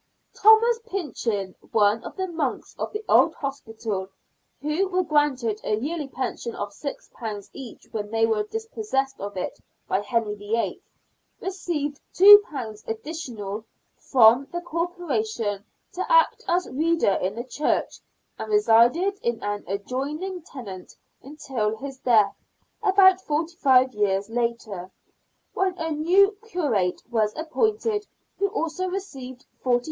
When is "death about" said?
21.99-23.21